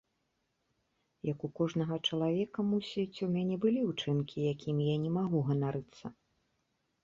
[1.31, 6.05] Як у кожнага чалавека, мусіць, у мяне былі ўчынкі, якімі я не магу ганарыцца.